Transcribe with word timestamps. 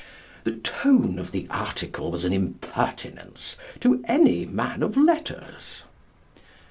The 0.45 0.55
tone 0.55 1.19
of 1.19 1.31
the 1.31 1.45
article 1.51 2.09
was 2.09 2.25
an 2.25 2.33
impertinence 2.33 3.55
to 3.81 4.03
any 4.07 4.47
man 4.47 4.81
of 4.81 4.97
letters. 4.97 5.83